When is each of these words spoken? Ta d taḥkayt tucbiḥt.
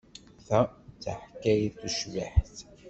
Ta 0.47 0.59
d 0.69 0.73
taḥkayt 1.03 1.73
tucbiḥt. 1.81 2.55